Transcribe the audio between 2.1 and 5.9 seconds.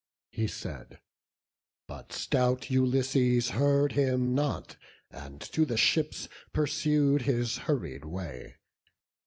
stout Ulysses heard him not, And to the